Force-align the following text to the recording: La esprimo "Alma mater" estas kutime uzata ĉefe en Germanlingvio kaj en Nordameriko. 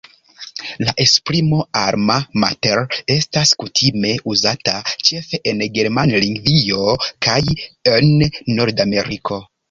La 0.85 0.93
esprimo 1.03 1.57
"Alma 1.81 2.13
mater" 2.43 2.79
estas 3.15 3.51
kutime 3.63 4.13
uzata 4.35 4.73
ĉefe 5.09 5.41
en 5.51 5.61
Germanlingvio 5.75 6.87
kaj 7.27 7.37
en 7.93 8.11
Nordameriko. 8.61 9.39